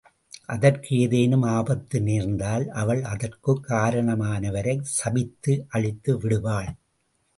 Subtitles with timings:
[0.45, 6.71] அதற்கு ஏதேனும் ஆபத்து நேர்ந்தால், அவள் அதற்குக் காரணமானவரைச் சபித்து அழித்துவிடுவாள்.